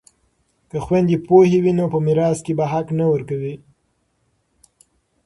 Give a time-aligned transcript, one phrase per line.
[0.69, 3.55] که خویندې پوهې وي نو په میراث کې به حق نه ورکوي.